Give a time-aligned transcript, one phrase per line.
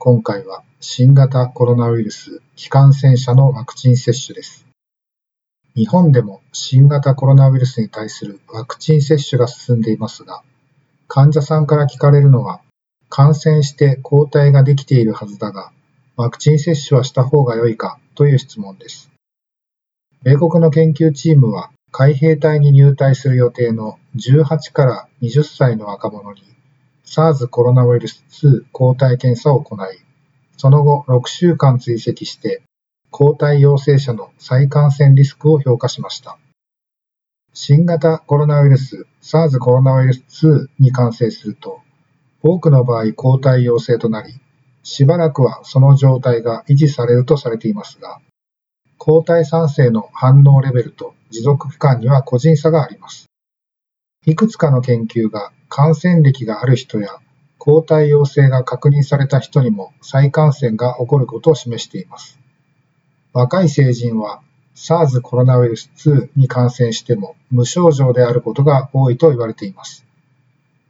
[0.00, 4.64] 今回は新型コロナウイルス気感染者のワクチン接種です。
[5.74, 10.44] 日本でも新型コロナウイルスに対するワクチン接種が進んでいますが、
[11.08, 12.60] 患者さんから聞かれるのは、
[13.08, 15.72] 感染して抗体ができているはずだが、
[16.14, 19.10] ワクチン接種はした方が良いかという質問です。
[20.22, 26.42] 米国の研究チームは海兵隊に入隊する予定の18から20歳の若者に
[27.08, 29.78] SARS コロナウイルス2抗体検査を行い、
[30.58, 32.62] その後6週間追跡して
[33.10, 36.38] 抗体陽性者の再感染リスクを評価しました。
[37.54, 41.80] 新型コロナウイルス SARS コロナウイルス2に感染すると、
[42.42, 44.34] 多くの場合抗体陽性となり、
[44.82, 48.20] しばらくはその状態が維持されるとされていますが、
[48.98, 53.27] 抗体酸性の反応レベルと持続期間には個人差があります。
[54.26, 57.18] いくつかの研究が感染歴がある人や
[57.58, 62.38] 抗体陽性が確認された人にも再感染が起こることを示しています。
[63.32, 64.42] 若い成人は
[64.74, 70.04] SARS コロナウイルス2に感染しても無症状であることが多いと言われています。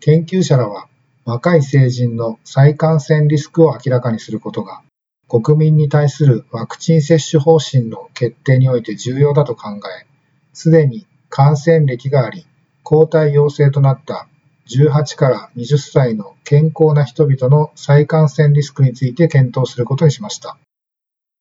[0.00, 0.88] 研究者らは
[1.24, 4.82] 若い成人の再感染リスクを明らかにすることが
[5.28, 10.06] 国民に対するワクチン接種方針の決定において重要だと考え、
[10.54, 12.46] すでに感染歴があり、
[12.90, 14.28] 抗体陽性となった
[14.70, 20.56] 18から20歳の健康な人々の再感染リスクについて検討することにしました。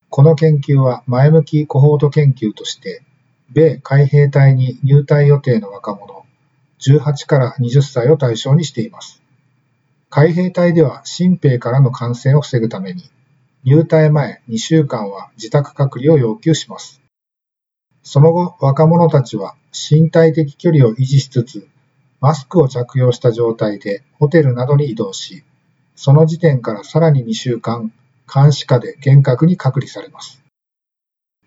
[0.10, 3.02] この研究は前向きコホート研究として、
[3.50, 6.26] 米海兵隊に入隊予定の若者
[6.82, 9.22] 18から20歳を対象にしています。
[10.10, 13.10] 海兵隊では新兵からの感染を防ぐために、
[13.64, 17.02] 入隊前2週間は自宅隔離を要求します。
[18.04, 21.68] その後、若者たちは身体的距離を維持しつつ、
[22.20, 25.44] マスクを着用した状態でホテルなどに移動し、
[25.96, 27.94] その時点からさらに2週間、
[28.34, 30.42] 監視下で厳格に隔離されます。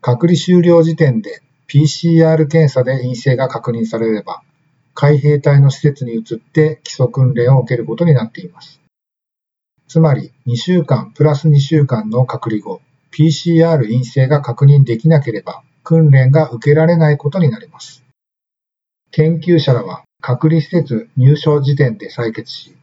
[0.00, 4.42] 隔離終了時点で PCR 検査で陰性が確認されれば、
[4.94, 8.80] 海兵隊の施設に移って基礎訓練を受けることになっています。
[9.88, 12.80] つまり2週間プラス2週間の隔離後、
[13.12, 18.04] PCR 陰性が確認できなければ訓練が受けられないことになります。
[19.12, 22.76] 研究者らは隔離施設入所時点で採血し、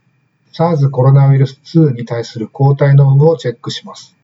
[0.52, 4.18] SARS コロナウイルス2に対する抗体の有無をチェックします。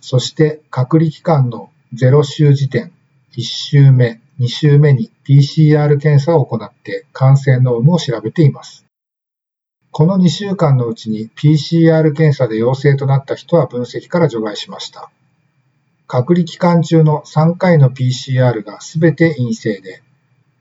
[0.00, 2.92] そして隔離期間の0週時点、
[3.36, 8.84] 1週目、2週目に PCR 検査を行って感染の有無を調べています。
[9.92, 15.10] この2週間のうちに PCR 検査で陽性となった人は分析から除外しました。
[16.06, 20.02] 隔離期間中の3回の PCR がすべて陰性で、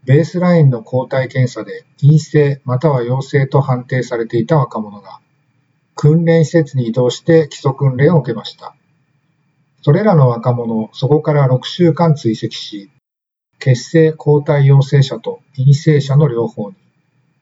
[0.06, 5.20] ベースラインの抗体検査で陰性または陽性と判定されていた若者が、
[5.96, 8.76] 訓練施設に移動して基礎訓練を受けました。
[9.82, 12.90] それらの若者をそこから6週間追跡し、
[13.60, 16.76] 血清抗体陽性者と陰性者の両方に、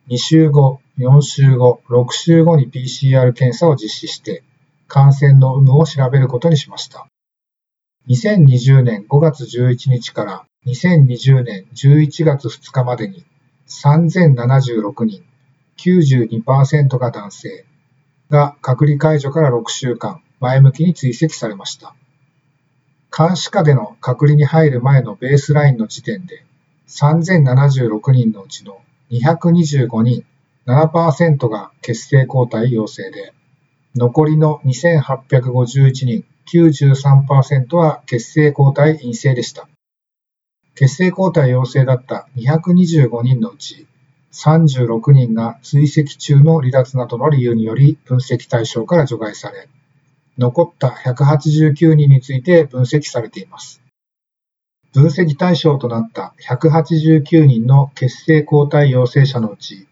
[0.09, 4.43] 2週後、4週後、6週後に PCR 検査を実施して、
[4.87, 7.07] 感染の有無を調べることにしました。
[8.09, 13.25] 2020年5月11日から2020年11月2日までに
[13.67, 15.23] 3076人、
[15.77, 17.65] 92%が男性
[18.29, 21.95] が隔離解除から6週間前向きに追跡されました。
[23.15, 26.45] 監視下での隔離に入る前のベースラインの時点で
[26.87, 30.23] 3076人のうちの225人、
[30.67, 33.33] 7%が血清抗体陽性で、
[33.95, 39.67] 残りの2851人、93%は血清抗体陰性でした。
[40.75, 43.87] 血清抗体陽性だった225人のうち、
[44.31, 49.67] 36人が追跡中の離脱などの理由により分析対象から除外され、
[50.37, 53.81] 残った189人について分析されています。
[54.93, 59.87] 分析対象となった189人の血清抗体陽性者のうち、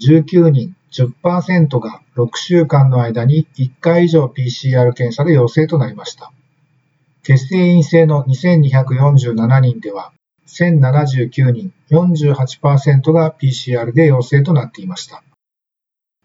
[0.00, 6.32] 19人10%が6週間の間に1回以上 PCR 検査で陽性となりました。
[7.22, 10.12] 血清陰性の2247人では、
[10.46, 15.22] 1079人48%が PCR で陽性となっていました。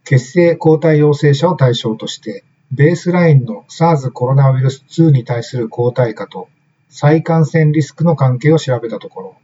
[0.04, 6.50] 血清抗体陽性者を対象として、ベースラインの SARS コロナウイルス2に対する抗体価と
[6.90, 9.36] 再感染リスクの関係を調べたところ、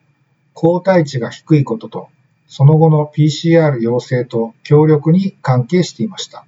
[0.54, 2.10] 抗体値が低いことと、
[2.48, 6.46] その後の PCR 陽性と強力に関係していました。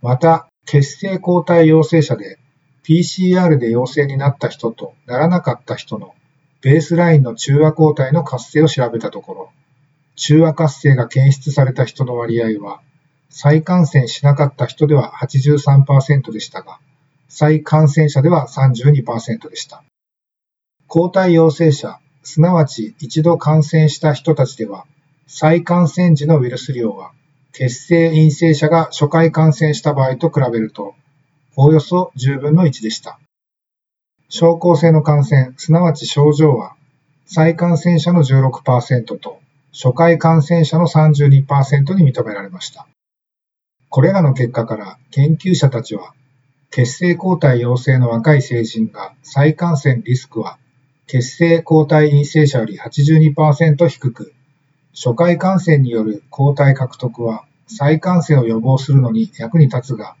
[0.00, 2.38] また、血清抗体陽性者で
[2.84, 6.14] PCR で陽性になった人とならなかった人の
[6.60, 9.50] ベースラインの中和抗体の活性を調べたところ、
[10.16, 12.80] 中和活性が検出された人の割合は、
[13.30, 16.80] 再感染しなかった人では83%でしたが、
[17.28, 19.84] 再感染者では32%でした。
[20.88, 24.86] 抗体陽性者、すなわち一度感染した人たちでは、
[25.26, 27.12] 再感染時のウイルス量は、
[27.52, 30.94] 血清陰性者が初回感染した場合と比べると、
[31.54, 33.20] おおよそ10分の1でした。
[34.28, 36.76] 症候性の感染、すなわち症状は、
[37.26, 39.40] 再感染者の16%と、
[39.72, 42.86] 初回感染者の32%に認められました。
[43.88, 46.14] これらの結果から研究者たちは、
[46.70, 50.58] 血清抗体陽性の若い成人が再感染リスクは
[51.06, 54.34] 血清抗体陰性者より82%低く、
[54.94, 60.16] 初回感染による抗体獲得は再感染を予防するのに役に立つが、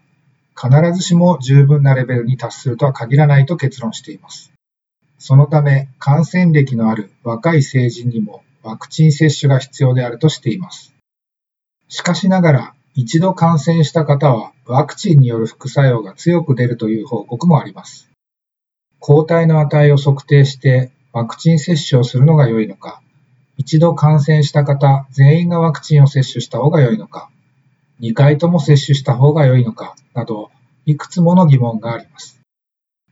[0.60, 4.52] 必ずしも十分なレベルに達するとは限らないと結論しています。
[5.18, 10.92] そのため、感染歴のある若い成人にもワクチン接種が必要であるとしています。
[11.88, 18.10] しかしながら、一度感染した方はワクチンによる副作用が強く出るという報告もあります。
[18.98, 23.00] 抗体の値を測定してワクチン接種をするのが良いのか、
[23.56, 27.30] 一度感染した方全員がワクチンを接種した方が良いのか、
[28.00, 30.50] 2回とも接種した方が良いのかなど、
[30.86, 32.40] いくつもの疑問があります。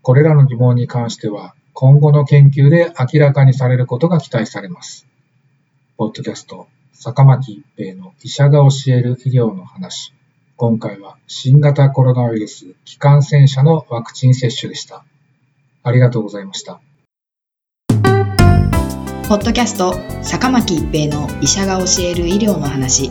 [0.02, 5.06] これらの疑問に関しては、今後の研究で明らかにされることが期待されます。
[5.96, 10.12] ポッドキャスト、坂巻一平の医者が教える医療の話。
[10.56, 15.04] 今回は新型コロナウイルス気感染者のワクチン接種でした。
[15.82, 16.80] ありがとうございました。
[19.28, 23.10] ポッドキャスト坂巻一平の医者が教える医療の話